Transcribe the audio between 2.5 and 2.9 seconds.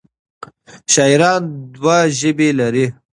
لري.